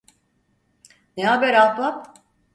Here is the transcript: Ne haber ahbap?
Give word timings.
Ne 1.17 1.27
haber 1.27 1.53
ahbap? 1.53 2.13